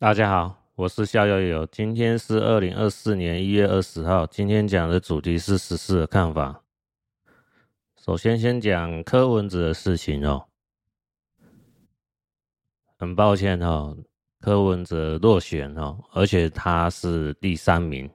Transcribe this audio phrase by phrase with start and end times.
[0.00, 1.66] 大家好，我是逍遥游。
[1.66, 4.26] 今天是二零二四年一月二十号。
[4.26, 6.62] 今天讲的主题是时事的看法。
[7.98, 10.46] 首先，先讲柯文哲的事情哦。
[12.96, 13.94] 很抱歉哦，
[14.40, 18.10] 柯文哲落选哦，而且他是第三名。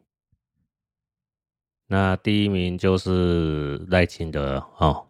[1.86, 5.06] 那第一名就是赖清德哦。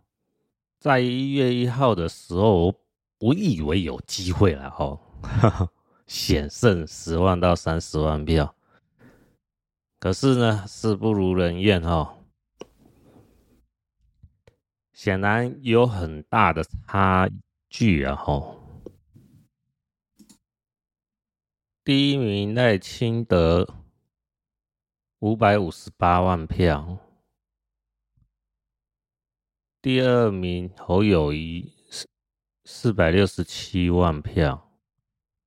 [0.78, 2.76] 在一月一号的时候，
[3.20, 5.00] 我以为有机会了哦。
[6.06, 8.56] 险胜十万到三十万票，
[10.00, 12.18] 可是呢，事不如人愿哦。
[14.94, 17.30] 显然有很大的差
[17.70, 18.16] 距啊！
[18.16, 18.62] 吼，
[21.84, 23.68] 第一名赖清德
[25.20, 26.98] 五百五十八万票，
[29.82, 32.08] 第二名侯友谊四
[32.64, 34.65] 四百六十七万票。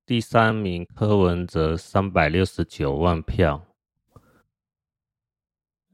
[0.08, 3.62] 第三名柯文哲三百六十九万票，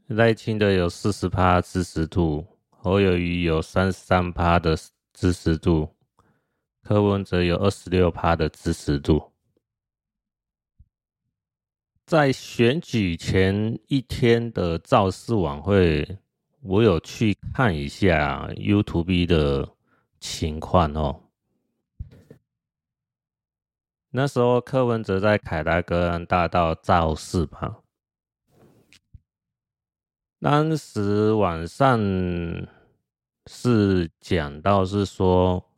[0.06, 4.78] 赖清德有四十趴支持度，侯友谊有三十三趴的
[5.12, 5.96] 支持度，
[6.84, 9.32] 柯文哲有二十六趴的支持度。
[12.06, 16.18] 在选举前一天的造势晚会，
[16.60, 19.68] 我有去看一下 YouTube 的
[20.20, 21.23] 情况哦。
[24.16, 27.82] 那时候柯文哲在凯达格兰大道造势吧。
[30.38, 31.98] 当时晚上
[33.46, 35.68] 是讲到是说，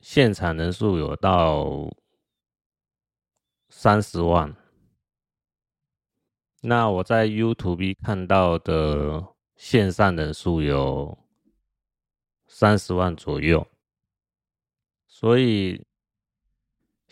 [0.00, 1.90] 现场人数有到
[3.70, 4.54] 三十万。
[6.60, 11.16] 那我在 YouTube 看到的线上人数有
[12.46, 13.66] 三十万左右，
[15.08, 15.82] 所以。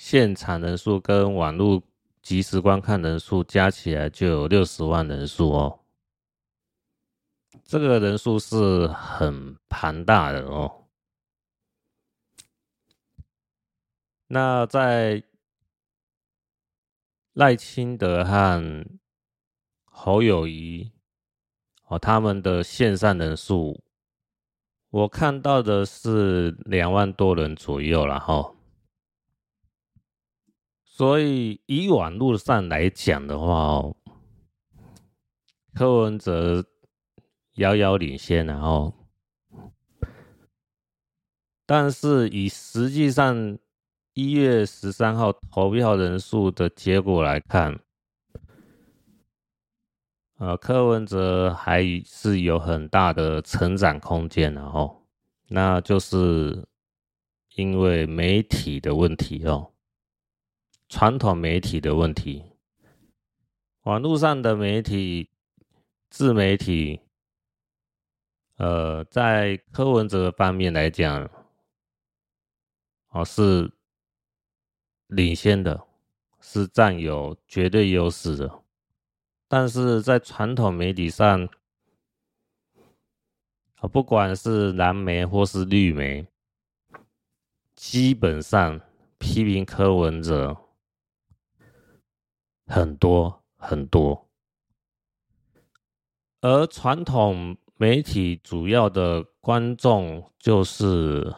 [0.05, 1.81] 现场人数跟网络
[2.23, 5.79] 即时观看人数加起来就有六十万人数哦，
[7.65, 10.89] 这个人数是很庞大的哦。
[14.27, 15.23] 那在
[17.35, 18.85] 赖清德和
[19.85, 20.91] 侯友宜
[21.87, 23.81] 哦，他们的线上人数，
[24.91, 28.53] 我看到的是两万多人左右了哈。
[31.03, 33.97] 所以以网络上来讲的话哦，
[35.75, 36.65] 柯文哲
[37.55, 38.95] 遥遥领先，然后，
[41.67, 43.59] 但是以实际上
[44.15, 47.81] 一月十三号投票人数的结果来看，
[50.39, 55.05] 呃，柯文哲还是有很大的成长空间，然后，
[55.49, 56.65] 那就是
[57.57, 59.72] 因为媒体的问题哦。
[60.95, 62.45] 传统媒体的问题，
[63.85, 65.31] 网络上的媒体、
[66.11, 67.01] 自媒体，
[68.57, 71.31] 呃，在柯文哲方面来讲，
[73.09, 73.73] 哦，是
[75.07, 75.83] 领先的，
[76.43, 78.63] 是占有绝对优势的。
[79.49, 81.49] 但是在传统媒体上，
[83.77, 86.27] 啊，不管是蓝媒或是绿媒，
[87.75, 88.79] 基本上
[89.17, 90.55] 批评柯文哲。
[92.67, 94.29] 很多很多，
[96.41, 101.35] 而传统媒体主要的观众就是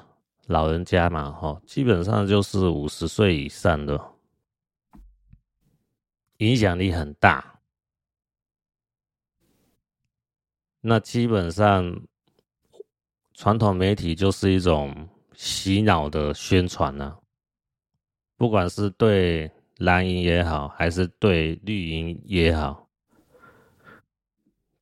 [0.46, 4.00] 老人家嘛，哈，基本上就是五十岁以上的，
[6.38, 7.60] 影响力很大。
[10.80, 12.06] 那基本上，
[13.32, 17.18] 传统媒体就是一种洗脑的宣传呢，
[18.36, 19.50] 不管是对。
[19.78, 22.88] 蓝营也好，还是对绿营也好，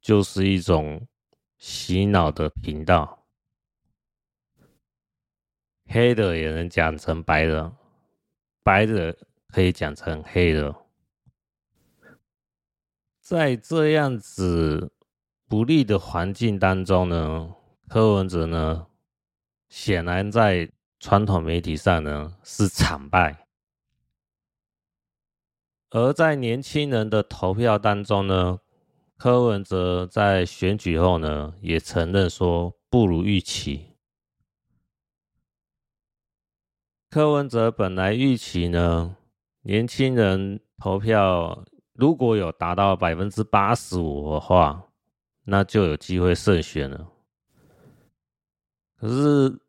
[0.01, 1.07] 就是一种
[1.59, 3.27] 洗脑的频道。
[5.87, 7.73] 黑的也能讲成白的，
[8.62, 9.17] 白的
[9.49, 10.75] 可以讲成黑的。
[13.21, 14.93] 在这样子
[15.47, 17.55] 不利的环境当中呢，
[17.88, 18.87] 柯文哲呢，
[19.69, 23.42] 显然在传统媒体上呢是惨败。
[25.94, 28.59] 而在年轻人的投票当中呢，
[29.19, 33.89] 柯文哲在选举后呢，也承认说不如预期。
[37.11, 39.19] 柯文哲本来预期呢，
[39.61, 41.62] 年轻人投票
[41.93, 44.88] 如果有达到百分之八十五的话，
[45.45, 47.06] 那就有机会胜选了。
[48.99, 49.61] 可是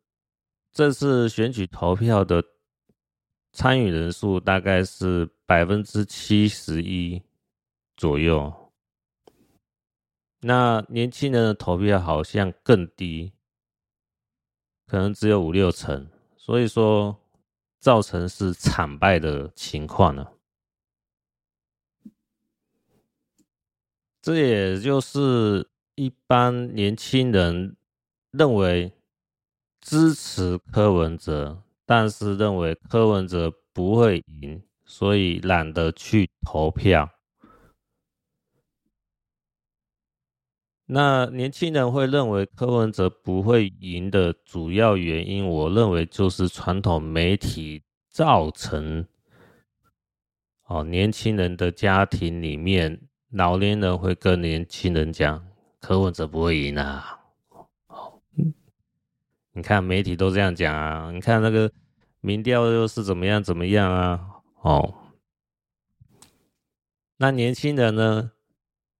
[0.72, 2.42] 这次选举投票的
[3.52, 7.22] 参与人数大概是百分之七十一
[7.96, 8.72] 左右。
[10.40, 13.32] 那年轻人的投票好像更低，
[14.84, 17.20] 可能只有五六成，所以说
[17.78, 20.26] 造成是惨败的情况呢。
[24.20, 27.76] 这也就是一般年轻人
[28.32, 28.92] 认为
[29.80, 34.60] 支持柯文哲，但是认为柯文哲不会赢，
[34.96, 37.10] 所以懒得去投票。
[40.86, 49.04] 那年轻人会认为柯文哲不会赢的主要原因，我认为就是传统媒体造成
[50.66, 55.44] 哦，年轻人的家庭里面，老年人会跟年轻人讲
[55.80, 57.18] 柯文哲不会赢啊。
[59.54, 61.68] 你看媒体都这样讲啊，你看那个
[62.20, 64.30] 民调又是怎么样怎么样啊？
[64.64, 64.94] 哦，
[67.18, 68.32] 那年轻人呢，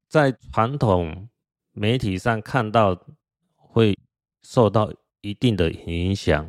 [0.09, 1.29] 在传统。
[1.77, 2.97] 媒体上看到
[3.57, 3.99] 会
[4.45, 6.49] 受到一定的影响，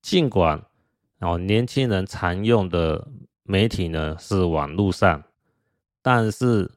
[0.00, 0.64] 尽管
[1.18, 3.08] 哦，年轻人常用的
[3.42, 5.24] 媒体呢是网络上，
[6.00, 6.70] 但是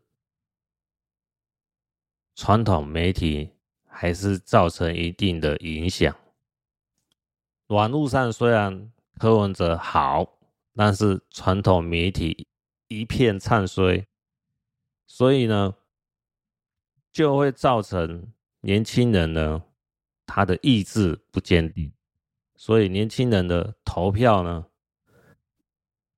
[2.34, 3.52] 传统媒体
[3.86, 6.18] 还是造成一定的影响。
[7.68, 10.37] 网络上虽然柯文哲好，
[10.78, 12.48] 但是传统媒体
[12.88, 14.08] 一片唱衰，
[15.06, 15.76] 所以呢。
[17.10, 18.32] 就会造成
[18.62, 19.64] 年轻人呢，
[20.28, 21.92] 他的意志不坚定，
[22.56, 24.68] 所以年轻人的投票呢，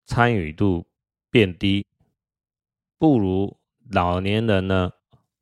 [0.06, 0.90] 参与度
[1.30, 1.88] 变低，
[2.98, 4.92] 不如老年人呢，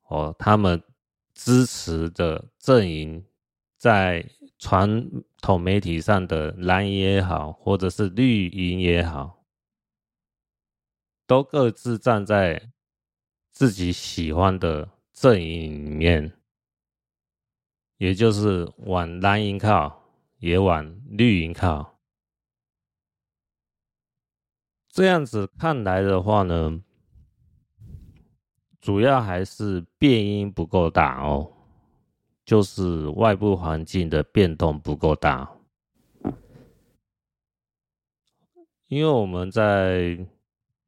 [0.04, 0.80] 哦，他们
[1.34, 3.26] 支持的阵营
[3.76, 4.24] 在
[4.58, 5.10] 传
[5.40, 9.44] 统媒体上的蓝营也好，或者是绿营也好，
[11.26, 12.72] 都各自站在
[13.50, 14.90] 自己喜欢的。
[15.20, 16.38] 阵营里面，
[17.96, 20.04] 也就是往蓝营靠，
[20.38, 21.98] 也往绿营靠。
[24.88, 26.84] 这样子看来的话呢，
[28.80, 31.57] 主要还是变音不够大哦，
[32.48, 35.52] 就是外部环境的变动不够大。
[38.86, 40.18] 因为我们在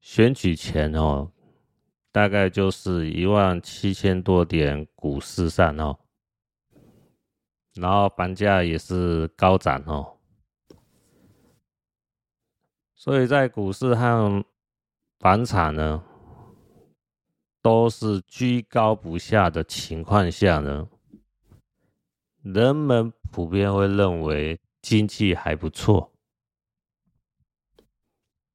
[0.00, 1.30] 选举前哦。
[2.12, 5.96] 大概就是一万七千多点股市上哦，
[7.74, 10.18] 然后房价也是高涨哦，
[12.96, 14.44] 所以在股市和
[15.20, 16.02] 房产呢
[17.62, 20.88] 都是居高不下的情况下呢，
[22.42, 26.12] 人们普遍会认为经济还不错，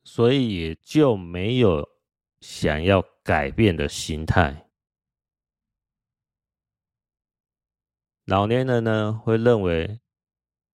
[0.04, 1.88] 所以也就没有
[2.42, 4.68] 想要改变的心态，
[8.26, 10.00] 老年人呢会认为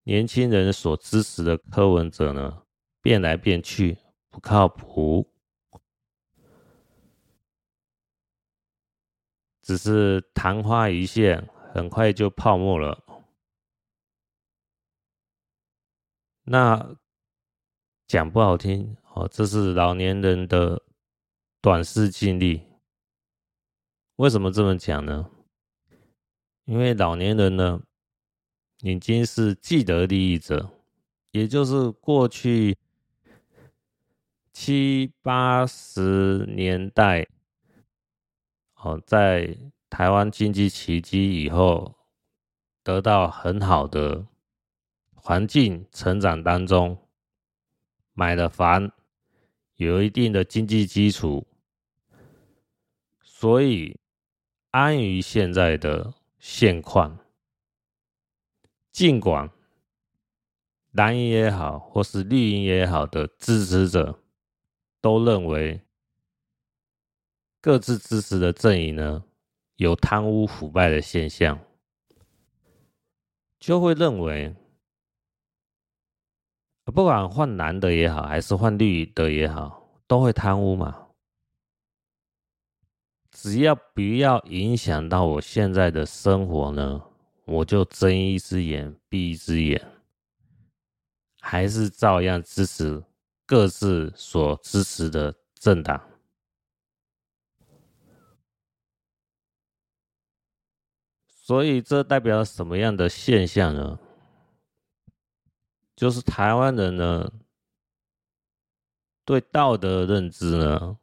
[0.03, 2.63] 年轻人所支持的柯文哲呢
[3.01, 3.97] 变来变去
[4.29, 5.29] 不靠谱，
[9.61, 13.03] 只是昙花一现，很快就泡沫了。
[16.43, 16.95] 那
[18.07, 20.83] 讲不好听哦，这是老年人的。
[21.63, 22.63] 短视经历，
[24.15, 25.29] 为什么这么讲呢？
[26.65, 27.83] 因为老年人呢，
[28.79, 30.71] 已经是既得利益者，
[31.29, 32.75] 也就是过去
[34.51, 37.27] 七八十年代，
[38.77, 39.55] 哦，在
[39.91, 41.95] 台湾经济奇迹以后，
[42.81, 44.25] 得到很好的
[45.13, 46.97] 环境成长当中，
[48.13, 48.89] 买了房，
[49.75, 51.45] 有一定的经济基础。
[53.21, 53.99] 所以，
[54.69, 57.19] 安于现在的现况，
[58.93, 59.51] 尽管
[60.91, 64.17] 蓝营也好，或是绿营也好的支持者，
[65.01, 65.81] 都认为
[67.59, 69.25] 各自支持的阵营呢
[69.81, 71.59] 有贪污腐败的现象，
[73.59, 74.55] 就会认为，
[76.83, 81.07] 不管换蓝的也好，还是换绿的也好，都会贪污嘛。
[83.31, 87.01] 只要不要影响到我现在的生活呢，
[87.45, 89.83] 我就睁一只眼闭一只眼，
[91.39, 93.03] 还是照样支持
[93.47, 96.10] 各自所支持的政党。
[101.51, 103.99] 所以这代表什么样的现象呢？
[105.97, 107.29] 就是台湾人呢，
[109.25, 110.97] 对道德认知呢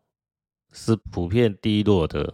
[0.72, 2.32] 是普遍低落的，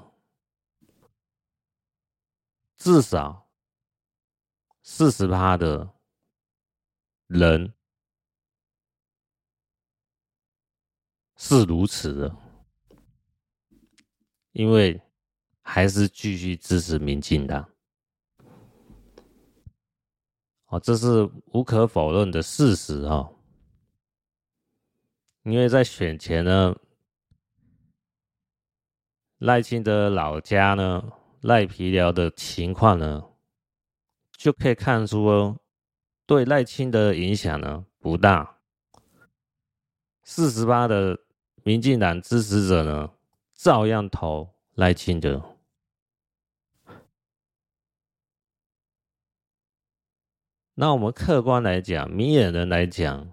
[2.76, 3.48] 至少
[4.80, 5.92] 四十趴的
[7.26, 7.74] 人
[11.34, 12.36] 是如此的，
[14.52, 15.02] 因为
[15.62, 17.73] 还是继续支持民进党。
[20.80, 23.36] 这是无可否认的事实哦。
[25.42, 26.74] 因为在选前呢，
[29.38, 31.12] 赖清德老家呢，
[31.42, 33.24] 赖皮寮的情况呢，
[34.36, 35.58] 就可以看出哦，
[36.24, 38.58] 对赖清德影响呢不大。
[40.22, 41.18] 四十八的
[41.62, 43.10] 民进党支持者呢，
[43.52, 45.53] 照样投赖清德。
[50.76, 53.32] 那我们客观来讲，明眼人来讲。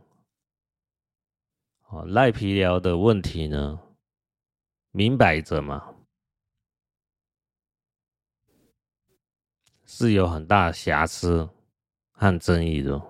[1.87, 3.79] 哦，赖皮聊的问题呢，
[4.91, 5.93] 明摆着嘛，
[9.85, 11.49] 是有很大瑕疵
[12.11, 13.01] 和争议的。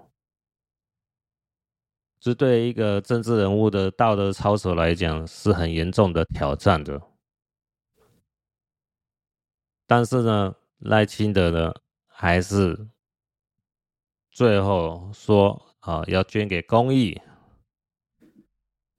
[2.19, 7.01] 这对一个政治人物的道德操守来讲，是很严重的挑战的。
[9.85, 11.73] 但是呢，赖清德呢，
[12.07, 12.87] 还是
[14.31, 17.21] 最后说啊，要捐给公益。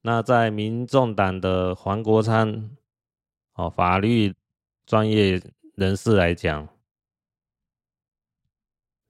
[0.01, 2.69] 那在民众党的黄国昌，
[3.53, 4.35] 哦，法律
[4.85, 5.41] 专业
[5.75, 6.69] 人士来讲，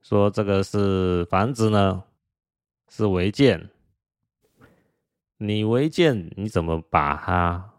[0.02, 2.06] 说这个是房子呢，
[2.88, 3.70] 是违建。
[5.38, 7.74] 你违建，你怎么把它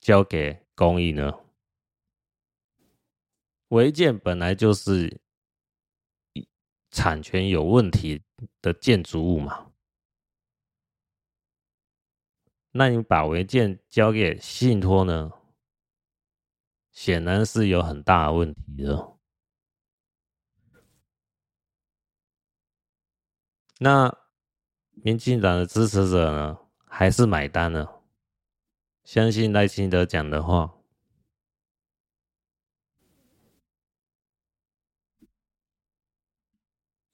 [0.00, 1.32] 交给公益呢？
[3.68, 5.20] 违建本来就是
[6.92, 8.22] 产权有问题
[8.60, 9.72] 的建筑物嘛。
[12.70, 15.32] 那你把违建交给信托呢？
[16.92, 19.16] 显然是有很大问题的。
[23.78, 24.14] 那
[24.90, 27.88] 民进党的支持者呢，还是买单呢，
[29.02, 30.81] 相信赖清德讲的话。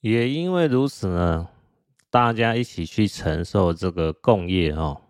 [0.01, 1.49] 也因为如此呢，
[2.09, 5.03] 大家一起去承受这个共业哦。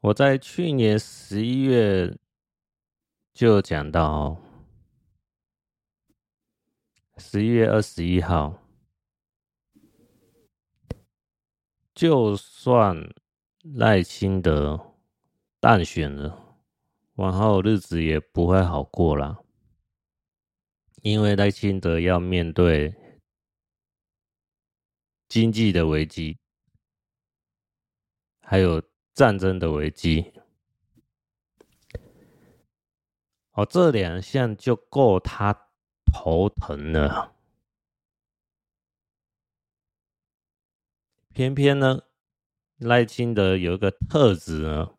[0.00, 2.16] 我在去年十一月
[3.34, 4.40] 就讲到，
[7.16, 8.62] 十一月二十一号，
[11.92, 13.12] 就算
[13.74, 14.94] 赖清德
[15.58, 16.56] 当选了，
[17.16, 19.44] 往后日子也不会好过了，
[21.02, 22.94] 因为赖清德要面对
[25.28, 26.38] 经济的危机，
[28.40, 28.82] 还有。
[29.12, 30.32] 战争的危机，
[33.50, 35.68] 哦，这两项就够他
[36.06, 37.36] 头疼了。
[41.34, 42.02] 偏偏呢，
[42.78, 44.94] 赖清德有一个特质呢，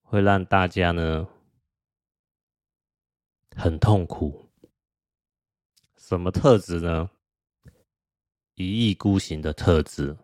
[0.00, 1.28] 会让大家呢
[3.56, 4.50] 很痛苦。
[5.96, 7.10] 什么特质呢？
[8.54, 10.18] 一意孤行的特质。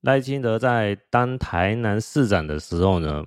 [0.00, 3.26] 赖清德在当台南市长的时候呢，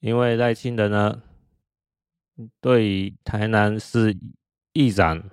[0.00, 1.22] 因为赖清德呢，
[2.60, 4.18] 对于台南市
[4.72, 5.30] 议长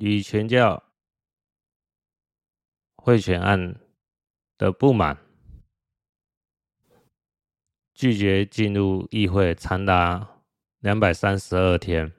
[0.00, 0.82] 与全教
[2.98, 3.80] 贿选案
[4.58, 5.16] 的不满，
[7.94, 10.42] 拒绝进入议会长达
[10.80, 12.12] 两百三十二天。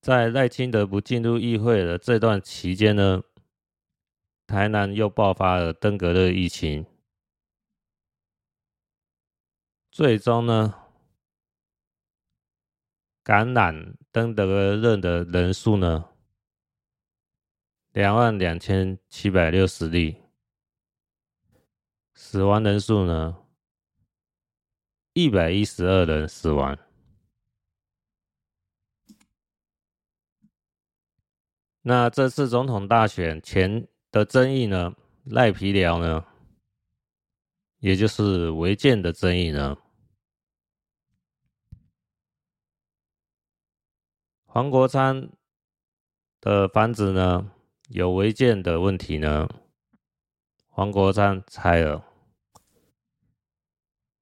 [0.00, 3.22] 在赖清德不进入议会的这段期间呢，
[4.46, 6.86] 台南又爆发了登革热疫情，
[9.90, 10.74] 最终呢，
[13.22, 16.08] 感染登革热的人数呢，
[17.98, 20.22] 两万两千七百六十例，
[22.14, 23.44] 死亡人数呢，
[25.14, 26.78] 一百一十二人死亡。
[31.82, 36.24] 那这次总统大选前的争议呢，赖皮寮呢，
[37.80, 39.76] 也就是违建的争议呢，
[44.44, 45.28] 黄国昌
[46.40, 47.50] 的房子呢
[47.88, 49.48] 有违建的问题呢，
[50.68, 52.04] 黄国昌拆了，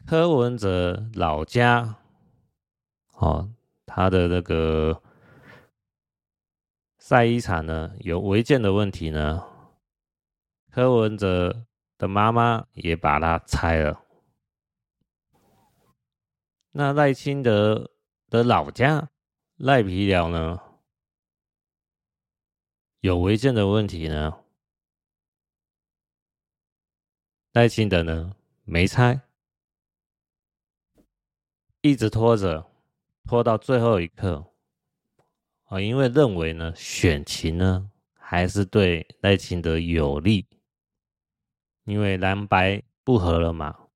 [0.06, 1.96] 柯文哲老家，
[3.14, 3.50] 哦，
[3.84, 5.02] 他的那个
[6.98, 9.44] 晒衣场呢，有违建的问题呢，
[10.70, 11.66] 柯文哲
[11.98, 14.00] 的妈妈也把它拆了。
[16.70, 17.90] 那赖清德
[18.30, 19.10] 的老家
[19.56, 20.60] 赖皮寮呢，
[23.06, 24.36] 有违建的问题呢，
[27.52, 28.34] 赖清德呢？
[28.64, 29.20] 没拆。
[31.82, 32.68] 一直拖着，
[33.24, 34.52] 拖到最后一刻，
[35.66, 40.48] 啊，因为认为呢，选情呢还是对赖清德有利，
[41.84, 43.86] 因为蓝白不合了嘛，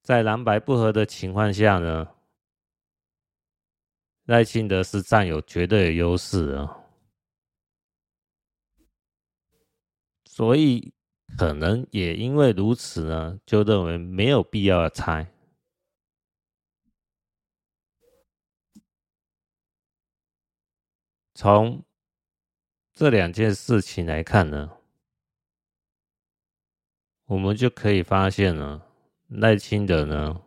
[0.00, 2.15] 在蓝白不合的情况下呢，
[4.26, 6.84] 赖清德是占有绝对的优势啊，
[10.26, 10.92] 所以。
[11.36, 15.30] 可能也因为如此呢，就认为没有必要拆。
[21.34, 21.84] 从
[22.94, 24.78] 这两件事情来看呢，
[27.24, 28.80] 我们就可以发现呢，
[29.26, 30.40] 赖清德呢，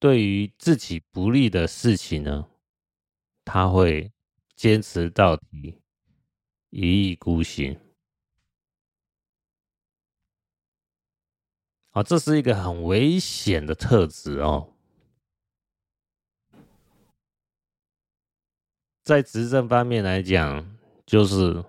[0.00, 2.48] 对于自己不利的事情呢，
[3.44, 4.10] 他会
[4.56, 5.82] 坚持到底，
[6.70, 7.78] 一意孤行。
[11.90, 14.72] 啊，这是一个很危险的特质哦。
[19.02, 21.62] 在执政方面来讲，就是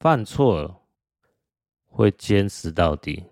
[0.00, 0.82] 犯错了
[1.84, 3.26] 会坚持到底，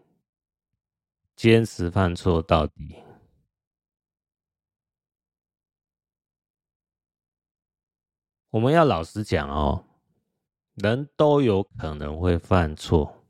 [1.42, 3.02] 坚持犯错到底。
[8.50, 9.86] 我们要老实讲哦，
[10.74, 13.24] 人都有可能会犯错。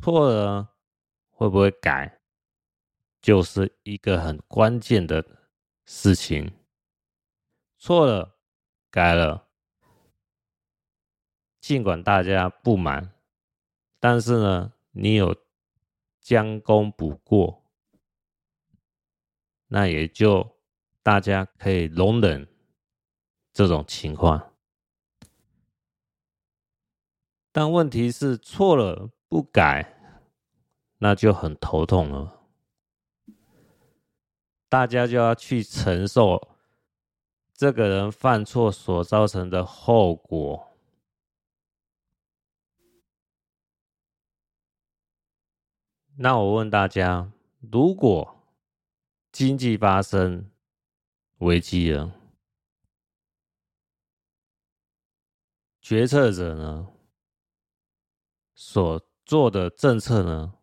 [0.00, 0.74] 错了
[1.28, 2.18] 会不会改，
[3.20, 5.22] 就是一个很关键的
[5.84, 6.50] 事情。
[7.76, 8.38] 错了，
[8.90, 9.46] 改了，
[11.60, 13.12] 尽管大家不满，
[14.00, 15.36] 但是呢，你有
[16.28, 17.64] 将功补过，
[19.68, 20.58] 那也就
[21.02, 22.46] 大家可以容忍
[23.50, 24.52] 这种情况。
[27.50, 29.08] 但问题是错了。
[29.30, 29.94] 不改，
[30.98, 32.40] 那就很头痛了。
[34.70, 36.48] 大家就要去承受
[37.52, 40.67] 这个人犯错所造成的后果。
[46.20, 48.42] 那我问大家，如果
[49.30, 50.50] 经济发生
[51.38, 52.12] 危机了，
[55.80, 56.88] 决策者呢？
[58.52, 60.54] 所做的政策呢，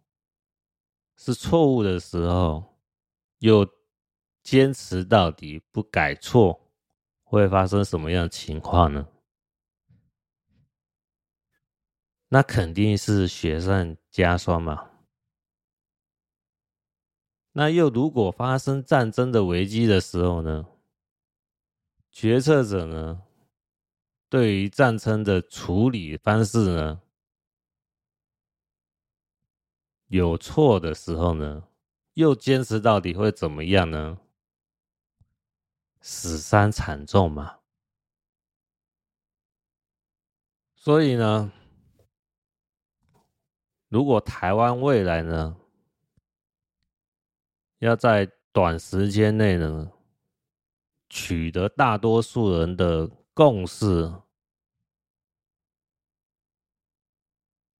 [1.15, 2.77] 是错误的时候，
[3.39, 3.65] 又
[4.43, 6.69] 坚持到底不改错，
[7.23, 9.07] 会发生什么样的情况呢？
[12.27, 14.91] 那肯定是雪上加霜嘛。
[17.57, 20.65] 那又如果发生战争的危机的时候呢，
[22.11, 23.21] 决策者呢，
[24.27, 27.01] 对于战争的处理方式呢，
[30.07, 31.65] 有错的时候呢，
[32.15, 34.19] 又坚持到底会怎么样呢？
[36.01, 37.59] 死伤惨重嘛。
[40.75, 41.53] 所以呢，
[43.87, 45.55] 如果台湾未来呢，
[47.79, 49.91] 要在短时间内呢，
[51.09, 54.11] 取得大多数人的共识。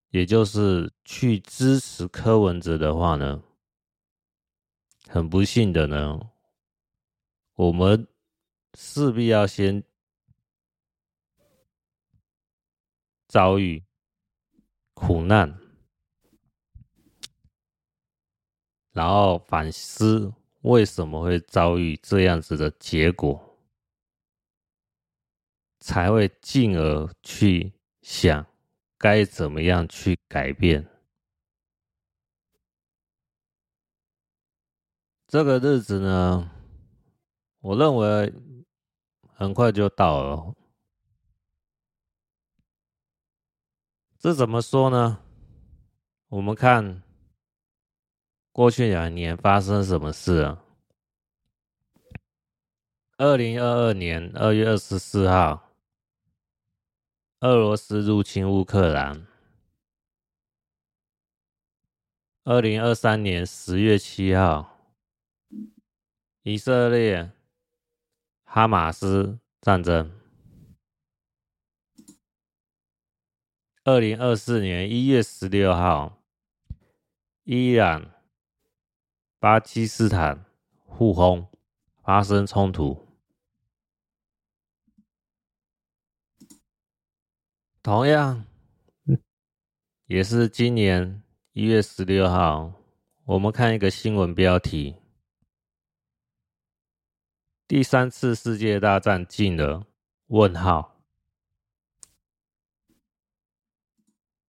[0.09, 3.43] 也就是去支持柯文哲的话呢，
[5.09, 6.31] 很不幸的呢，
[7.55, 8.07] 我们
[8.77, 9.83] 势必要先
[13.27, 13.83] 遭遇
[14.93, 15.59] 苦难，
[18.95, 23.57] 然后反思为什么会遭遇这样子的结果，
[25.79, 28.47] 才会进而去想。
[28.97, 30.87] 该怎么样去改变？
[35.27, 36.49] 这个日子呢，
[37.59, 38.33] 我认为
[39.33, 40.55] 很快就到了。
[44.17, 45.19] 这怎么说呢？
[46.29, 47.03] 我们看
[48.55, 50.63] 过去两年发生什么事啊？
[53.17, 55.73] 二零二二年二月二十四号。
[57.41, 59.27] 俄罗斯入侵乌克兰，
[62.45, 64.79] 二零二三年十月七号，
[66.43, 67.29] 以色列
[68.45, 70.09] 哈马斯战争。
[73.83, 76.23] 二零二四年一月十六号，
[77.43, 78.14] 伊朗、
[79.45, 80.43] 巴基斯坦
[80.87, 81.47] 互轰，
[82.03, 83.05] 发生冲突。
[87.83, 88.43] 同样，
[90.07, 92.73] 也是今年一月十六号，
[93.25, 94.95] 我们看一个新闻标题：
[97.67, 99.85] 第三次世界大战近了？
[100.25, 100.99] 问号。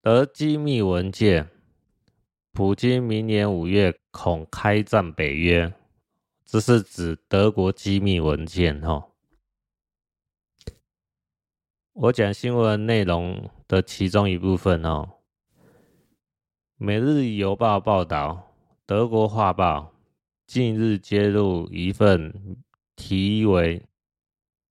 [0.01, 1.51] 得机密文件，
[2.55, 5.73] 普京明年五月恐开战北约，
[6.45, 9.11] 这是指德国机密文件哦。
[11.91, 15.15] 我讲新闻内容的其中一部分哦。
[16.77, 19.93] 每日邮报报道，德国画报
[20.47, 22.63] 近日揭露一份
[22.95, 23.83] 题为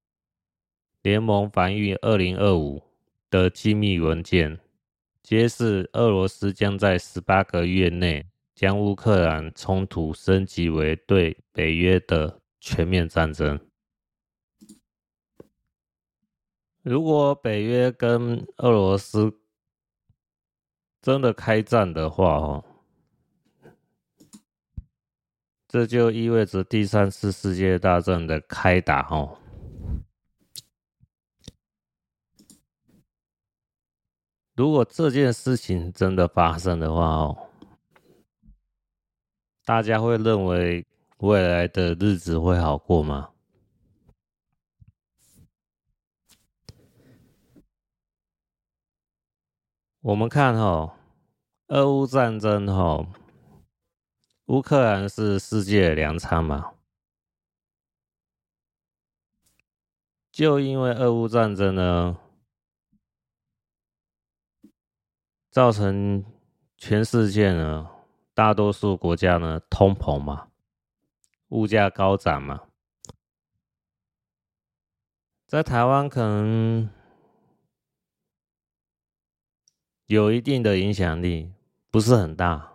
[1.05, 2.83] “联盟防御二零二五”
[3.29, 4.59] 的机密文件。
[5.25, 13.59] 揭示俄罗斯将在十八个月内将乌克兰冲突升级为对北约的全面战争。
[16.83, 19.41] 如果北约跟俄罗斯
[21.01, 22.65] 真的开战的话，哦，
[25.67, 29.39] 这就意味着第三次世界大战的开打，哦。
[34.55, 37.49] 如果这件事情真的发生的话哦，
[39.65, 40.87] 大家会认为
[41.19, 43.31] 未来的日子会好过吗？
[50.03, 50.97] 我们看哈，
[51.69, 53.05] 俄乌战争哈，
[54.45, 56.75] 乌克兰是世界粮仓嘛，
[60.31, 62.21] 就因为俄乌战争呢。
[65.55, 66.25] 造成
[66.77, 67.89] 全世界呢，
[68.35, 70.49] 大多数国家呢通膨嘛，
[71.51, 72.65] 物价高涨嘛，
[75.47, 76.91] 在台湾可能
[80.07, 81.53] 有一定的影响力，
[81.89, 82.73] 不是很大。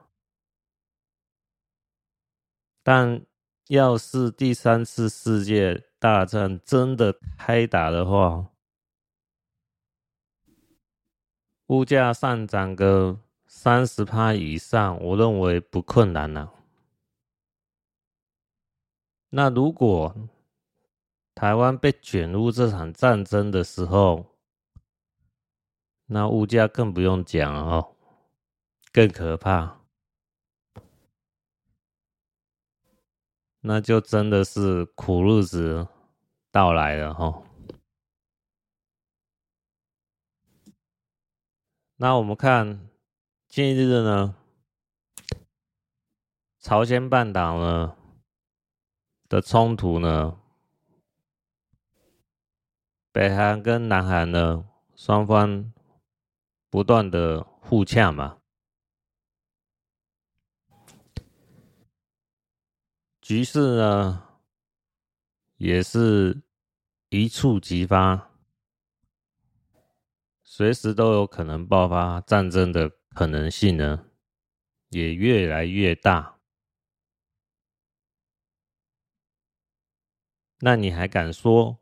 [2.82, 3.26] 但
[3.68, 8.48] 要是第三次世界大战真的开打的话，
[11.70, 16.52] 物价上涨个三十趴以上，我认为不困难了。
[19.30, 20.16] 那如果
[21.36, 24.26] 台湾被卷入这场战争的时候，
[26.08, 27.96] 那物价更不用讲哦，
[28.92, 29.82] 更可怕。
[33.62, 35.88] 那就真的是苦日子
[36.50, 37.44] 到来了哦。
[42.02, 42.88] 那我们看
[43.50, 44.34] 近日呢，
[46.58, 47.98] 朝鲜半岛呢
[49.28, 50.40] 的冲突呢，
[53.12, 55.74] 北韩跟南韩呢双方
[56.70, 58.38] 不断的互呛嘛，
[63.20, 64.40] 局势呢
[65.58, 66.44] 也是
[67.10, 68.29] 一触即发。
[70.60, 74.08] 随时都有可能爆发战争的可能性呢，
[74.90, 76.38] 也越来越大。
[80.60, 81.80] 那你还敢说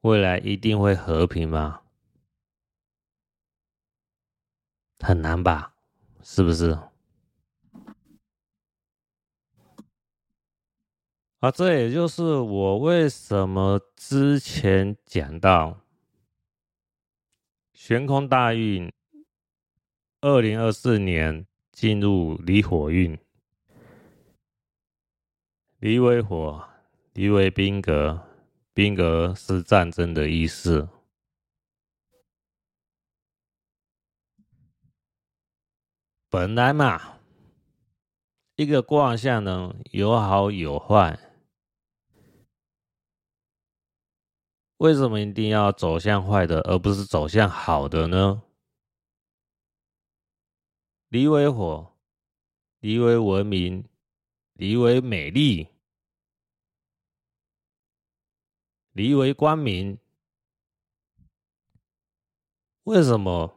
[0.00, 1.82] 未来一定会和平吗？
[5.00, 5.76] 很难吧，
[6.22, 6.93] 是不是？
[11.44, 15.78] 啊，这也就是我为什么之前讲到
[17.74, 18.90] 悬空大运，
[20.22, 23.18] 二零二四年进入离火运，
[25.80, 26.66] 离为火，
[27.12, 28.26] 离为兵格，
[28.72, 30.88] 兵格是战争的意思。
[36.30, 37.18] 本来嘛，
[38.56, 41.20] 一个卦象呢，有好有坏。
[44.78, 48.42] 为什么一定要走向坏的，而不是走向好的呢？
[51.08, 51.94] 离为火，
[52.80, 53.88] 离为文明，
[54.54, 55.68] 离为美丽，
[58.92, 59.98] 离为光明。
[62.82, 63.56] 为什么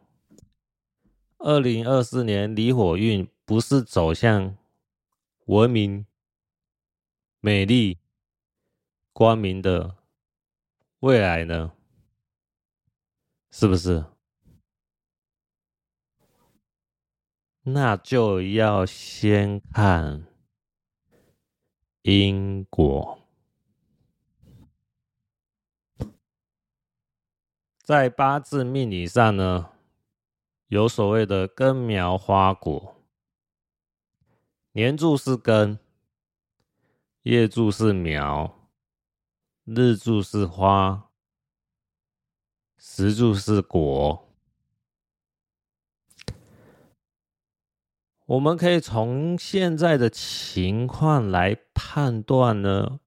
[1.40, 4.56] 二零二四年离火运不是走向
[5.48, 6.06] 文明、
[7.42, 8.00] 美丽、
[9.12, 9.97] 光明的
[11.00, 11.74] 未来呢？
[13.52, 14.06] 是不是？
[17.62, 20.26] 那就要先看
[22.02, 23.20] 因果。
[27.84, 29.72] 在八字命理上呢，
[30.68, 33.02] 有所谓的根苗花果，
[34.72, 35.80] 年柱是根，
[37.22, 38.57] 月柱是苗，
[39.70, 41.10] 日柱是花，
[42.78, 44.26] 时柱是果。
[48.28, 53.02] 我们可以从现在的情况来判断呢。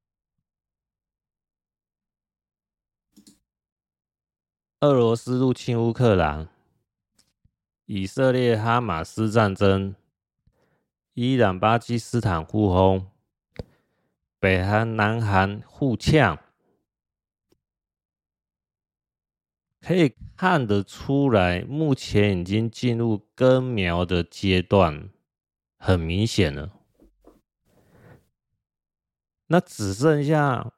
[4.81, 6.51] 俄罗斯入侵乌克兰，
[7.87, 9.94] 以色列哈马斯战争，
[11.14, 13.11] 伊朗巴基斯坦互轰，
[14.38, 16.38] 北韩南韩互呛，
[19.81, 25.11] 可以看得出来，目前已经进入根苗的阶段，
[25.79, 26.73] 很明显了。
[29.47, 30.73] 那只剩下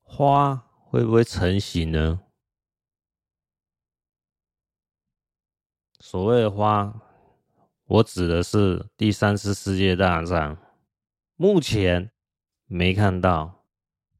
[0.00, 2.20] 花会不会成型呢？
[5.98, 7.02] 所谓的花，
[7.86, 10.56] 我指的是第三次世界大战，
[11.34, 12.12] 目前
[12.66, 13.64] 没看到，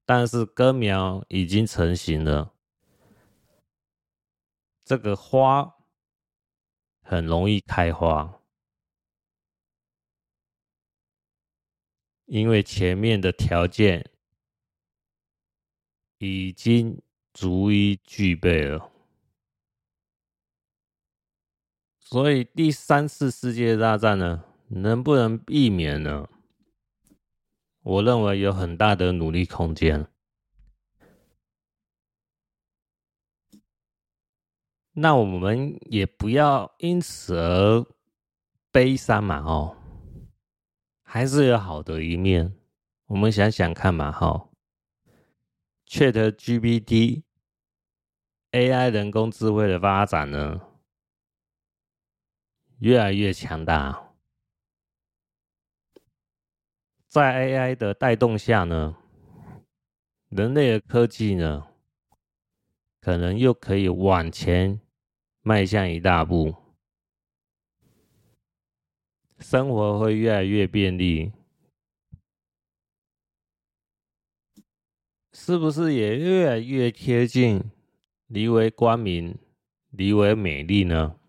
[0.05, 2.54] 但是根苗已经成型了。
[4.85, 5.77] 这个花
[7.01, 8.41] 很容易开花，
[12.27, 14.11] 因为前面的条件
[16.19, 17.01] 已经
[17.33, 18.91] 逐一具备了。
[21.99, 26.29] 所以第三次世界大战呢，能不能避免呢？
[27.81, 30.07] 我认为有很大的努力空间。
[34.97, 37.85] 那我们也不要因此而
[38.71, 39.77] 悲伤嘛，哦，
[41.03, 42.55] 还是有好的一面。
[43.07, 44.49] 我们想想看嘛，哈
[45.89, 47.23] ，ChatGPT
[48.53, 50.61] AI 人工智慧的发展呢，
[52.79, 54.15] 越来越强大，
[57.09, 58.97] 在 AI 的带动下呢，
[60.29, 61.67] 人类的科技呢，
[63.01, 64.81] 可能又可以往前
[65.47, 66.55] 迈向一大步，
[69.39, 71.33] 生活会越来越便利，
[75.35, 77.63] 是不是也越来越贴近
[78.27, 79.39] 离为光明、
[79.91, 81.21] 离为美丽呢？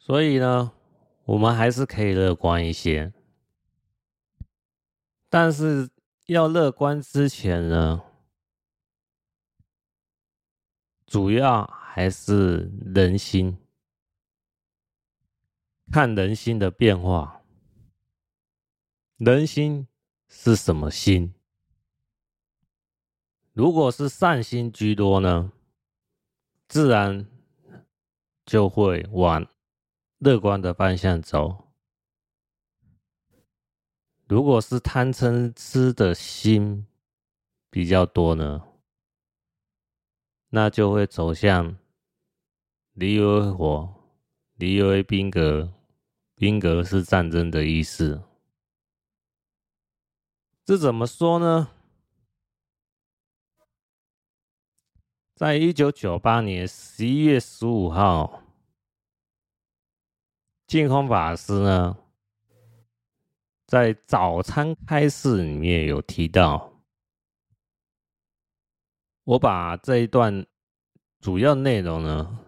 [0.00, 0.72] 所以呢，
[1.26, 3.12] 我们还是可以乐观一些，
[5.30, 5.88] 但是
[6.26, 8.02] 要乐观之前呢，
[11.14, 13.56] 主要还是人心，
[15.92, 17.40] 看人心的变化。
[19.18, 19.86] 人心
[20.26, 21.32] 是什么心？
[23.52, 25.52] 如果是善心居多呢，
[26.66, 27.24] 自然
[28.44, 29.46] 就会往。
[30.18, 31.70] 乐观的方向走。
[34.26, 36.84] 如果是贪嗔痴的心
[37.70, 38.66] 比较多呢，
[40.54, 41.76] 那就会走向
[42.92, 43.92] 离为火，
[44.54, 45.72] 离为兵革。
[46.36, 48.22] 兵革是战争的意思。
[50.64, 51.70] 这怎么说呢？
[55.34, 58.44] 在一九九八年十一月十五号。
[60.68, 61.98] 净空法师呢，
[63.66, 66.73] 在早餐开示里面有提到，
[69.24, 70.44] 我把这一段
[71.18, 72.38] 主要内容呢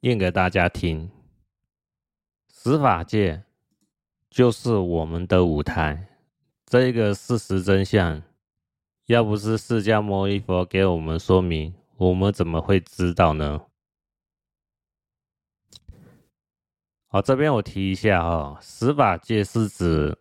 [0.00, 1.10] 念给大家听。
[2.48, 3.44] 十法界
[4.30, 6.08] 就是我们的舞台，
[6.64, 8.22] 这个事实真相，
[9.06, 13.66] 要不是释迦牟尼佛给我们说明，我们怎么会知道呢？
[17.08, 20.16] 好，这边我提一下哈，十法界是指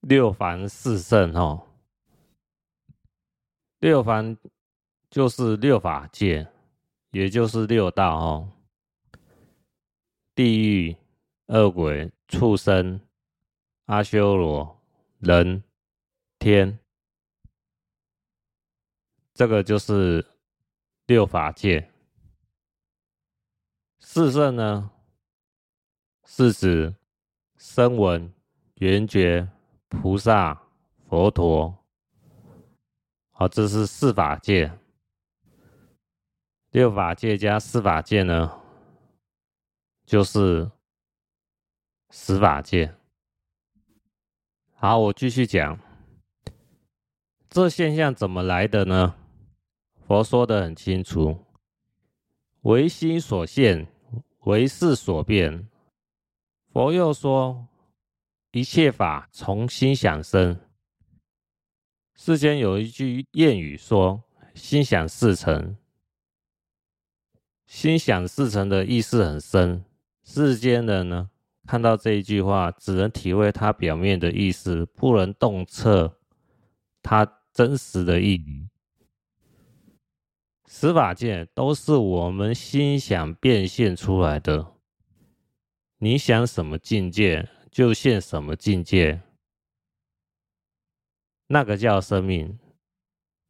[0.00, 1.66] 六凡四圣哈，
[3.80, 4.36] 六凡
[5.08, 6.46] 就是六法界，
[7.12, 8.52] 也就是六道哦，
[10.34, 10.96] 地狱、
[11.46, 13.00] 恶鬼、畜生、
[13.86, 14.82] 阿修罗、
[15.18, 15.64] 人、
[16.38, 16.78] 天，
[19.32, 20.26] 这个就是
[21.06, 21.90] 六法界。
[23.98, 24.90] 四圣呢，
[26.26, 26.94] 是指
[27.56, 28.30] 声闻、
[28.74, 29.48] 缘觉、
[29.88, 30.68] 菩萨、
[31.08, 31.79] 佛陀。
[33.40, 34.70] 好，这是四法界。
[36.72, 38.60] 六法界加四法界呢，
[40.04, 40.70] 就是
[42.10, 42.94] 十法界。
[44.74, 45.80] 好，我继续讲，
[47.48, 49.14] 这现象怎么来的呢？
[50.06, 51.46] 佛说得很清楚，
[52.60, 53.86] 唯心所现，
[54.40, 55.66] 唯识所变。
[56.74, 57.66] 佛又说，
[58.50, 60.60] 一切法从心想生。
[62.22, 65.78] 世间有一句谚语说：“心想事成。”
[67.64, 69.86] 心想事成的意思很深，
[70.22, 71.30] 世间人呢？
[71.66, 76.18] 看到这一句话，只能体会它表面的意思，不能洞彻
[77.02, 78.68] 它真实的意义。
[80.68, 84.74] 十法界都是我们心想变现出来的，
[85.96, 89.22] 你想什么境界，就现什么境界，
[91.52, 92.56] 那个叫生命。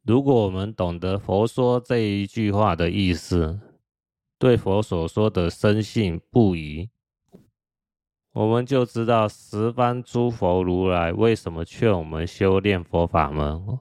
[0.03, 3.59] 如果我们懂得佛说这一句话的意思，
[4.39, 6.89] 对佛所说的深信不疑。
[8.31, 13.77] 我们就知道十方诸佛如来为什么劝我们修炼佛法门，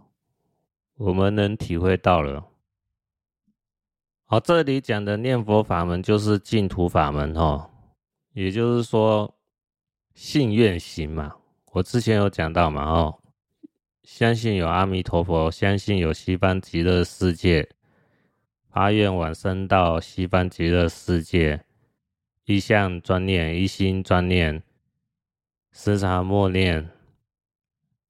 [0.98, 2.46] 我们能体会到了。
[4.26, 7.70] 好，这里讲的念佛法门就是净土法门哦，
[8.34, 9.34] 也就是说
[10.12, 11.36] 信愿行嘛。
[11.72, 13.19] 我之前有讲到嘛哦，
[14.02, 17.68] 相信有阿弥陀佛，相信有西方极乐世界，
[18.68, 21.64] 发愿往生到西方极乐世界。
[22.46, 24.62] 一向专念，一心专念，
[25.70, 26.90] 时常默念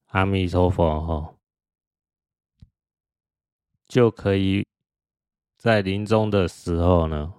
[0.07, 1.37] 阿弥陀佛，吼，
[3.87, 4.67] 就可以
[5.59, 7.35] 在临终的时候呢，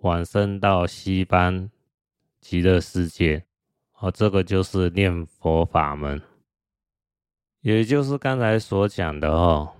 [0.00, 1.70] 往生到西方
[2.40, 3.46] 极乐世界。
[4.00, 6.20] 哦，这个就是念佛法门，
[7.60, 9.74] 也就是刚才所讲的哦，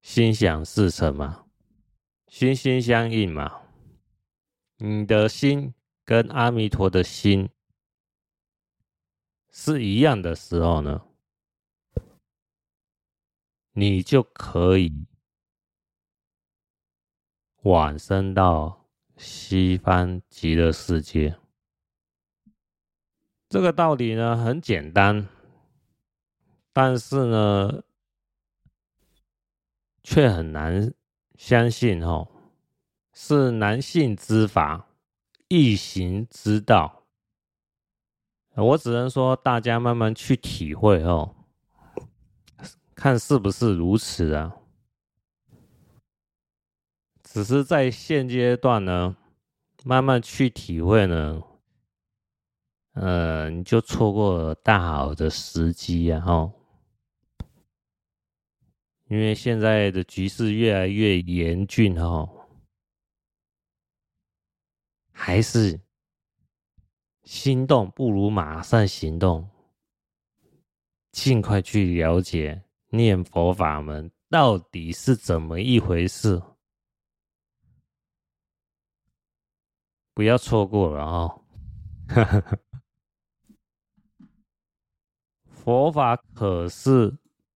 [0.00, 1.46] 心想事成嘛，
[2.28, 3.62] 心心相印嘛。
[4.78, 7.50] 你的心跟阿弥陀的心
[9.50, 11.02] 是一样的时候呢，
[13.72, 15.06] 你就可以
[17.62, 21.36] 往生到西方极乐世界。
[23.48, 25.28] 这个道理呢，很简单，
[26.72, 27.82] 但是呢，
[30.02, 30.92] 却很难
[31.36, 32.28] 相信哦。
[33.14, 34.88] 是男性之法，
[35.48, 37.04] 易行之道。
[38.54, 41.34] 我只能说，大家慢慢去体会哦，
[42.94, 44.56] 看是不是如此啊？
[47.22, 49.16] 只是在现阶段呢，
[49.84, 51.42] 慢慢去体会呢，
[52.92, 56.22] 呃，你就错过了大好的时机啊！
[56.26, 56.52] 哦，
[59.12, 62.26] 因为现在的局势越来越严峻哦。
[65.12, 65.78] 还是
[67.22, 69.46] 心动不如马上行动，
[71.10, 76.42] 尽快去了解念佛法门到底是怎么一回事，
[80.14, 81.44] 不要错过了哦。
[85.52, 87.14] 佛法可是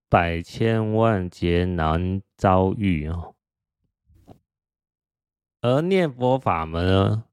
[0.09, 3.35] 百千万劫难遭遇哦，
[5.61, 7.25] 而念佛法门呢？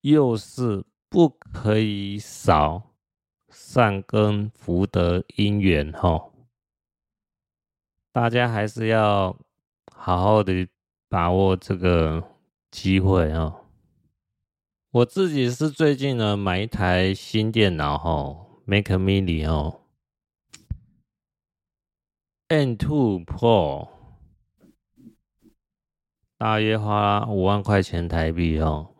[0.00, 2.94] 又是不可以少
[3.48, 6.32] 善根福德因缘哦，
[8.12, 9.38] 大家还是要
[9.94, 10.68] 好好的
[11.08, 12.22] 把握这个
[12.70, 13.60] 机会哦。
[14.90, 19.83] 我自己是最近呢买一台新电脑哦，Mac Mini 哦
[22.56, 23.88] N two Pro，
[26.38, 28.94] 大约花五万块钱台币哦。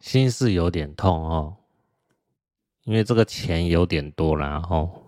[0.00, 1.58] 心是有点痛哦，
[2.82, 5.04] 因为这个钱有点多了哦。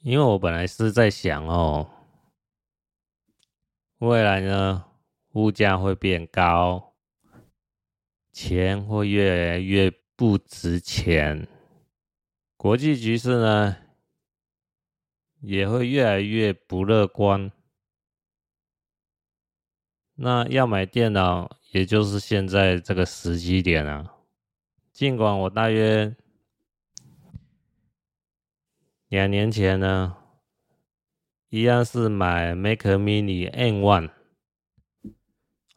[0.00, 1.88] 因为我本来是在想哦，
[4.00, 4.84] 未来呢，
[5.32, 6.92] 物价会变高，
[8.32, 9.90] 钱会越来越
[10.22, 11.48] 不值钱，
[12.56, 13.76] 国际局势呢，
[15.40, 17.50] 也会越来越不乐观。
[20.14, 24.14] 那要买电脑，也就是现在这个时机点啊。
[24.92, 26.14] 尽管我大约
[29.08, 30.16] 两年前呢，
[31.48, 34.10] 一样是买 Mac Mini N One，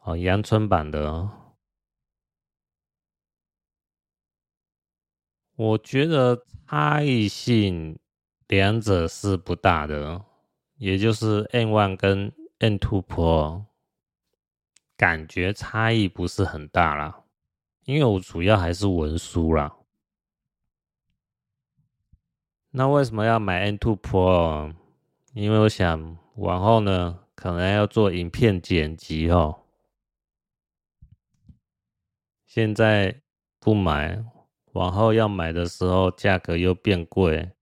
[0.02, 1.45] 哦，阳春版的哦。
[5.56, 7.98] 我觉得差异性
[8.48, 10.26] 两者是不大的，
[10.78, 13.64] 也就是 N1 跟 M2 Pro，
[14.98, 17.24] 感觉差异不是很大啦。
[17.86, 19.76] 因为我主要还是文书啦。
[22.72, 24.76] 那为什么要买 M2 Pro？
[25.34, 29.62] 因为我想往后呢，可能要做影片剪辑哦。
[32.46, 33.22] 现在
[33.60, 34.24] 不买，
[34.76, 37.54] 往后要买的时候价格又变贵，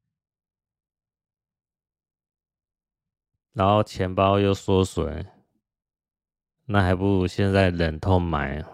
[3.52, 5.28] 然后钱包又缩水，
[6.66, 8.66] 那还不如现在忍痛买。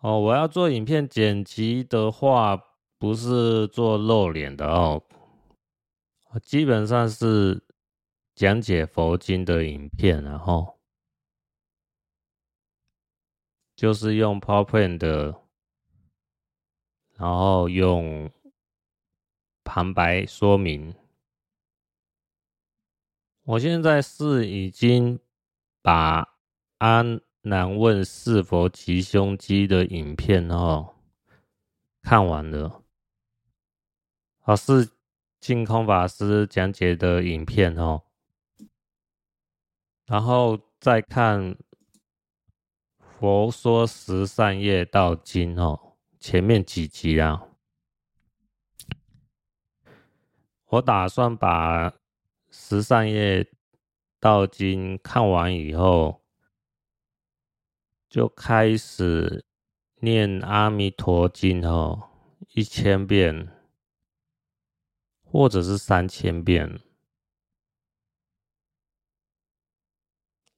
[0.00, 2.56] 哦，我要做影片剪辑的话，
[2.98, 5.04] 不是做露脸的哦，
[6.40, 7.62] 基本上是
[8.34, 10.75] 讲解佛经的影片，然后
[13.76, 15.40] 就是用 PowerPoint 的，
[17.14, 18.28] 然后用
[19.62, 20.92] 旁白说明。
[23.44, 25.20] 我现在是已经
[25.80, 26.26] 把
[26.78, 27.20] 安。
[27.48, 30.96] 南问是否吉凶机的影片哦，
[32.02, 32.82] 看完了。
[34.40, 34.90] 好，是
[35.38, 38.02] 净空法师讲解的影片哦，
[40.06, 41.54] 然后再看
[43.18, 47.48] 《佛说十善业道经》哦，前面几集啊，
[50.66, 51.90] 我打算把
[52.50, 53.50] 《十善业
[54.20, 56.22] 道经》看完以后。
[58.08, 59.44] 就开始
[59.96, 62.08] 念阿弥陀经哦，
[62.54, 63.48] 一千遍，
[65.22, 66.80] 或者是三千遍，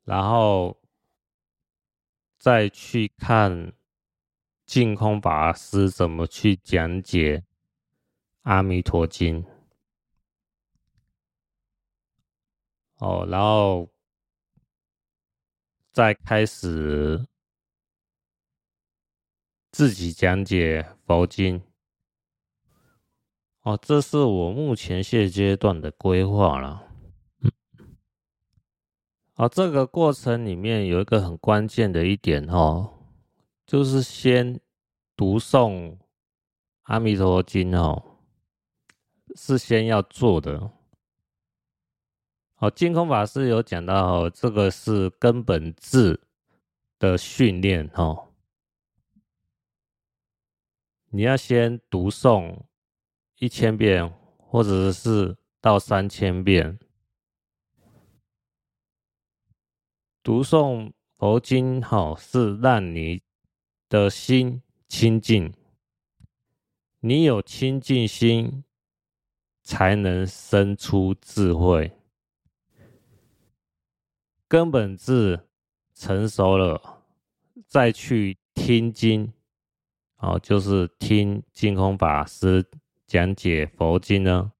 [0.04, 0.80] 然后
[2.38, 3.72] 再去看
[4.64, 7.44] 净空法师怎么去讲解
[8.42, 9.44] 阿弥陀经。
[12.96, 13.90] 哦，然后
[15.92, 17.26] 再开始。
[19.70, 21.62] 自己讲解佛经，
[23.60, 26.87] 哦，这是我目前现阶段的规划了。
[29.38, 32.90] 嗯，好，这个过程里面有一个很关键的一点哦，
[33.64, 34.60] 就是先
[35.16, 35.96] 读诵
[36.82, 38.18] 阿弥陀经哦，
[39.36, 40.72] 是先要做的。
[42.56, 46.20] 哦，净空法师有讲到哦，这个是根本智
[46.98, 48.30] 的训练哦。
[51.10, 52.62] 你要先读诵
[53.38, 56.76] 一千遍，或者是到三千遍。
[60.28, 63.22] 读诵佛经，好，是让你
[63.88, 65.54] 的心清净。
[67.00, 68.62] 你有清净心，
[69.62, 71.96] 才能生出智慧。
[74.46, 75.48] 根本智
[75.94, 77.06] 成熟了，
[77.66, 79.32] 再去听经。
[80.18, 82.62] 哦，就是听净空法师
[83.06, 84.52] 讲解佛经呢，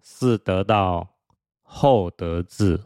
[0.00, 1.16] 是得到
[1.62, 2.80] 后得智，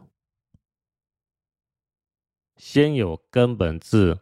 [2.56, 4.18] 先有根本智，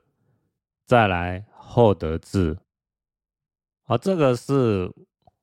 [0.85, 2.59] 再来后得智。
[3.85, 4.93] 而这个是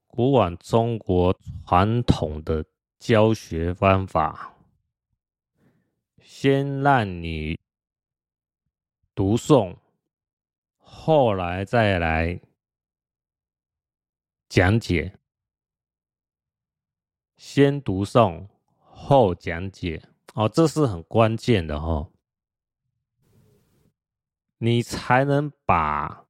[0.07, 1.35] 古往中国
[1.65, 2.65] 传统的
[2.99, 4.55] 教学方法，
[6.21, 7.59] 先让你
[9.15, 9.75] 读诵。
[10.77, 12.41] 后来再来
[14.49, 15.17] 讲解，
[17.37, 22.11] 先读诵后讲解哦，这是很关键的哦，
[24.63, 26.27] 你才能把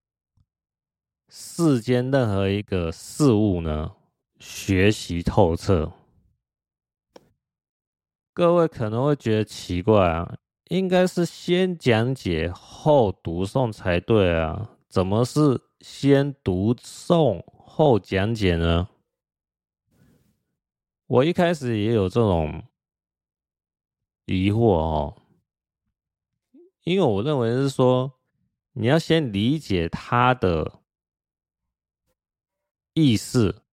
[1.27, 3.93] 世间任何一个事物呢
[4.39, 5.91] 学习透彻。
[8.34, 10.38] 各位可能会觉得奇怪啊。
[10.69, 18.88] 应该是先讲解后读诵才对啊，怎么是先读诵后讲解呢？
[21.07, 22.63] 我一开始也有这种
[24.23, 25.21] 疑惑哦，
[26.86, 28.13] 因为我认为是说，
[28.74, 30.80] 你要先理解它的
[32.93, 33.63] 意思，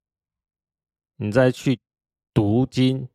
[1.17, 1.81] 你再去
[2.35, 3.09] 读经，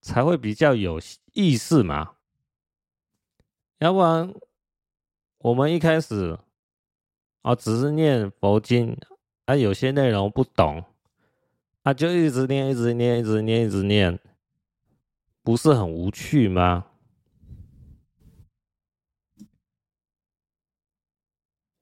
[0.00, 0.98] 才会比较有
[1.34, 2.16] 意思嘛。
[3.78, 4.34] 要不然，
[5.38, 6.38] 我们一开始
[7.42, 8.98] 啊，只是念佛经
[9.44, 10.84] 啊，有些内容不懂，
[11.82, 14.18] 啊，就一直念，一直念，一直念，一直念，
[15.42, 16.87] 不是很无趣吗？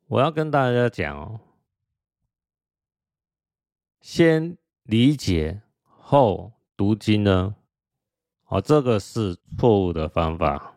[0.09, 1.41] 我要跟大家讲哦，
[4.01, 7.57] 先理解后读经呢，
[8.45, 10.77] 哦，这个是错误的方法。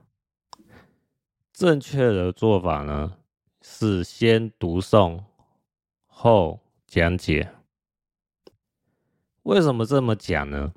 [1.53, 3.19] 正确的做法呢，
[3.61, 5.23] 是先读诵
[6.07, 7.53] 后讲解。
[9.43, 10.73] 为什么这么讲呢？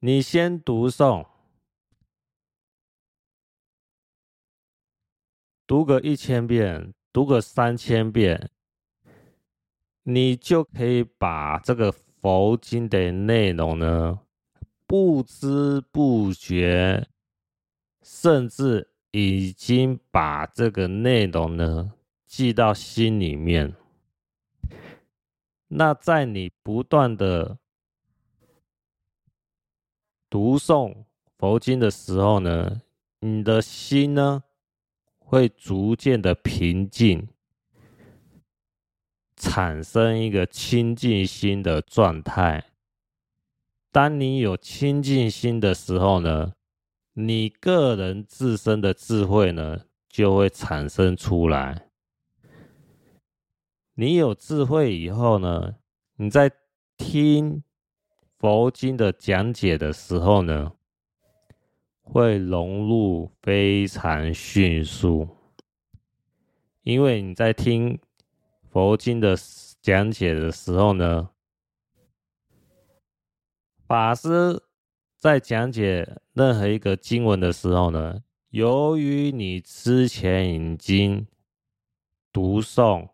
[0.00, 1.27] 你先读诵。
[5.68, 8.50] 读个一千遍，读个三千遍，
[10.02, 14.20] 你就可以把这个佛经的内容呢，
[14.86, 17.06] 不知不觉，
[18.02, 21.92] 甚至已经把这个内容呢
[22.26, 23.74] 记到心里面。
[25.66, 27.58] 那在你不断的
[30.30, 31.04] 读诵
[31.36, 32.80] 佛经的时候呢，
[33.20, 34.44] 你的心呢，
[35.30, 37.28] 会逐渐的平静，
[39.36, 42.70] 产生一个清净心的状态。
[43.92, 46.54] 当你有清净心的时候呢，
[47.12, 51.90] 你个人自身的智慧呢就会产生出来。
[53.96, 55.74] 你有智慧以后呢，
[56.16, 56.50] 你在
[56.96, 57.62] 听
[58.38, 60.72] 佛经的讲解的时候呢，
[62.10, 65.28] 会融入非常迅速，
[66.82, 67.98] 因为你在听
[68.70, 69.36] 佛经的
[69.82, 71.28] 讲解的时候呢，
[73.86, 74.62] 法师
[75.16, 81.26] 在讲解任何一个经文的时候呢，由于你之前已经
[82.32, 83.10] 读诵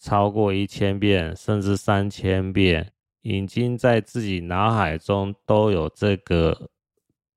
[0.00, 2.92] 超过一千遍，甚至三千遍，
[3.22, 6.68] 已经在自己脑海中都有这个。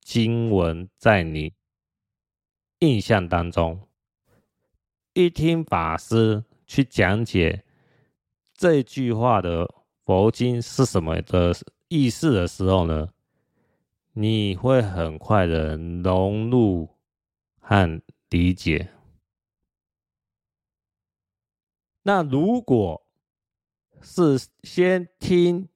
[0.02, 1.54] 经文在你
[2.80, 3.88] 印象当中，
[5.14, 7.64] 一听法师去讲解
[8.54, 9.68] 这句话的
[10.04, 11.54] 佛经是什么的
[11.88, 13.14] 意思的时候呢，
[14.14, 16.90] 你会很快的融入
[17.60, 18.92] 和理解。
[22.04, 23.06] 那如果
[24.02, 25.70] 是先听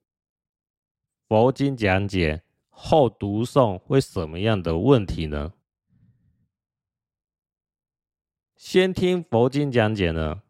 [1.28, 2.42] 佛经讲解，
[2.78, 5.54] 后读诵会什么样的问题呢？
[8.54, 10.42] 先听佛经讲解呢，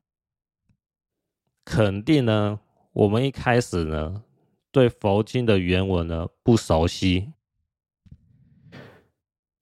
[1.65, 2.59] 肯定呢，
[2.93, 4.25] 我们一开始呢，
[4.73, 7.33] 对佛经的原文呢不熟悉，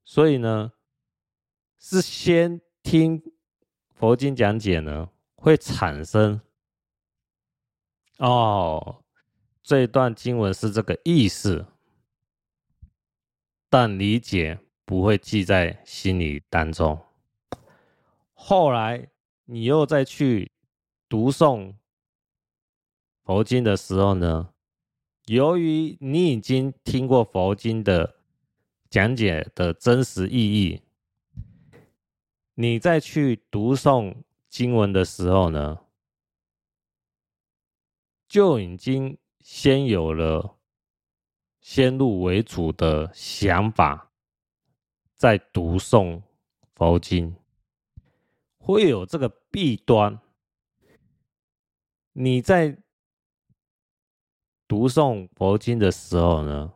[0.02, 0.72] 所以呢，
[1.78, 3.22] 是先听
[3.92, 6.40] 佛经讲解呢，会产生
[8.18, 9.04] 哦，
[9.62, 11.66] 这段经文是这个意思。
[13.76, 16.96] 但理解不会记在心里当中。
[18.32, 19.08] 后来
[19.46, 20.52] 你又再去
[21.08, 21.74] 读诵
[23.24, 24.50] 佛经的时候呢，
[25.26, 28.14] 由于你已经听过佛经的
[28.88, 30.82] 讲解的真实意义，
[32.54, 34.14] 你再去读诵
[34.48, 35.80] 经文的时候呢，
[38.28, 40.58] 就已经先有了。
[41.64, 44.12] 先入为主的想法，
[45.14, 46.20] 在读诵
[46.74, 47.34] 佛经
[48.58, 50.20] 会有这个弊端。
[52.12, 52.76] 你在
[54.68, 56.74] 读诵佛经的时候呢，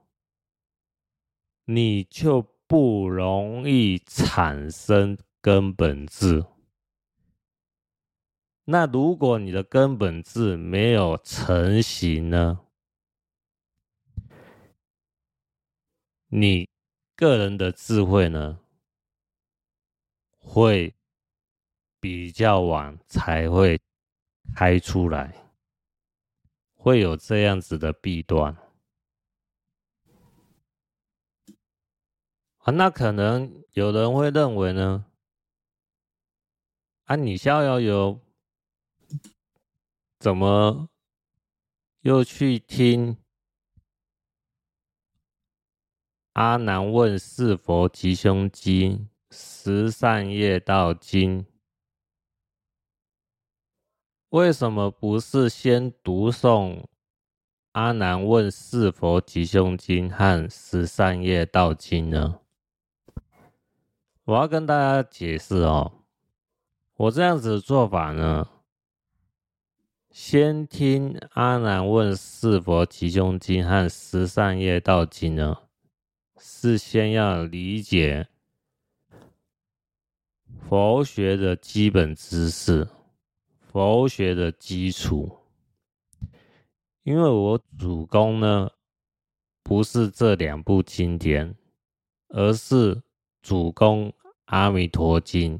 [1.66, 6.47] 你就不容易产生根本智。
[8.64, 12.61] 那如果你的根本智没有成型呢？
[16.30, 16.68] 你
[17.16, 18.60] 个人的智慧呢，
[20.36, 20.94] 会
[21.98, 23.80] 比较晚才会
[24.54, 25.50] 开出来，
[26.74, 28.54] 会有这样子的弊端
[32.58, 32.72] 啊。
[32.72, 35.06] 那可能有人会认为呢，
[37.04, 38.20] 啊，你逍遥游
[40.18, 40.90] 怎么
[42.00, 43.16] 又去听？
[46.39, 51.45] 阿难问是佛吉凶经，十善业道经，
[54.28, 56.84] 为什么不是先读诵
[57.72, 62.39] 阿难问是佛吉凶经和十善业道经呢？
[64.22, 66.05] 我要跟大家解释哦，
[66.95, 68.49] 我这样子的做法呢，
[70.12, 75.62] 先听阿难问四佛吉凶经和十善业道经呢，
[76.39, 78.28] 是先要理解
[80.68, 82.89] 佛学的基本知识，
[83.61, 85.39] 佛学的基础。
[87.03, 88.70] 因为我主攻呢，
[89.62, 91.57] 不是这两部经典，
[92.28, 93.03] 而是
[93.41, 94.11] 主攻
[94.45, 95.59] 《阿弥陀经》。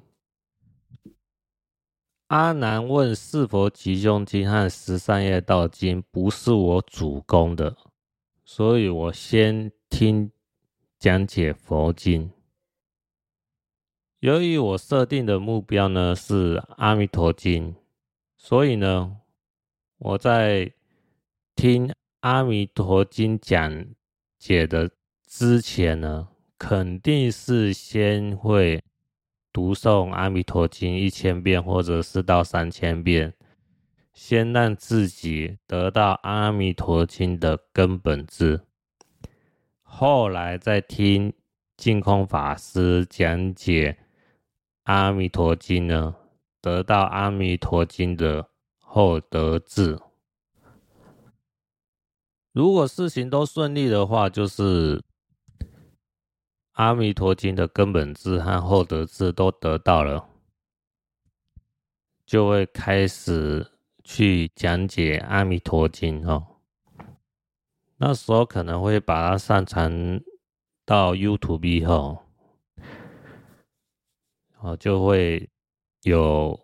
[2.27, 7.75] 阿难问是佛吉凶经和十善业道经不是我主攻的，
[8.45, 10.31] 所以我先听
[10.99, 12.31] 讲解佛经。
[14.21, 17.75] 由于我设定的目标呢是阿弥陀经，
[18.37, 19.17] 所以呢，
[19.99, 20.73] 我在
[21.55, 23.87] 听阿弥陀经讲
[24.39, 24.91] 解的
[25.27, 26.29] 之前呢，
[26.59, 28.83] 肯定是先会。
[29.51, 33.35] 读诵《阿弥陀经》一千遍，或者是到三千遍，
[34.13, 38.61] 先让自己得到《阿弥陀经》的根本智，
[39.91, 41.33] 后来再听
[41.77, 43.93] 净空法师讲解
[44.85, 46.15] 《阿弥陀经》呢，
[46.61, 49.99] 得到《阿弥陀经》的后得智。
[52.53, 55.03] 如果事情都顺利的话，就是。
[56.73, 60.29] 阿弥陀经的根本智和后得智都得到了，
[62.25, 63.73] 就会开始
[64.05, 66.58] 去讲解阿弥陀经哦。
[67.99, 70.21] 那时候可能会把它上传
[70.87, 72.25] 到 YouTube 以后，
[74.59, 75.49] 哦，就会
[76.03, 76.59] 有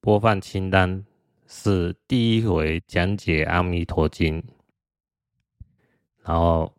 [0.00, 1.04] 播放清单，
[1.46, 4.42] 是第一回讲解阿弥陀经，
[6.24, 6.74] 然后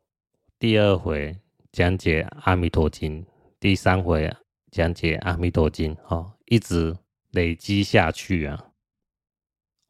[0.58, 1.40] 第二回。
[1.72, 3.24] 讲解《阿弥陀经》，
[3.60, 4.36] 第三回
[4.72, 6.98] 讲解《阿弥陀经》哦，一直
[7.30, 8.72] 累积下去啊。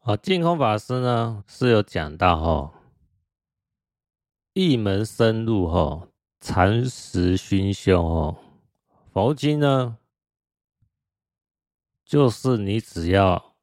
[0.02, 2.74] 哦，净空法师呢是有讲到哦，
[4.52, 6.08] 一门深入哦，
[6.40, 8.36] 禅实熏修哦，
[9.12, 9.98] 佛经呢，
[12.04, 13.54] 就是你只要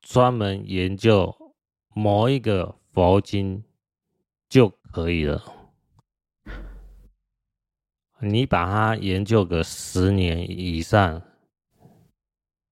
[0.00, 1.54] 专门研究
[1.92, 3.64] 某一个佛经
[4.48, 5.42] 就可以了。
[8.20, 11.22] 你把它研究个十年以上，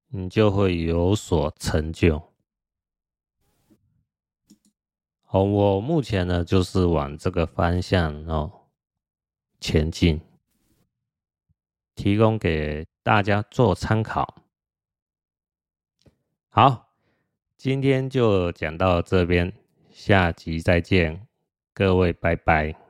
[0.08, 2.32] 你就会有所成就。
[5.42, 8.50] 我目前呢就是往这个方向哦
[9.60, 10.20] 前进，
[11.94, 14.42] 提供给大家做参考。
[16.48, 16.92] 好，
[17.56, 19.52] 今天就讲到这边，
[19.90, 21.26] 下集再见，
[21.74, 22.85] 各位拜拜。